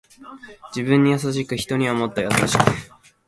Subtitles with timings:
[0.75, 2.63] 自分に優しく人にはもっと優しく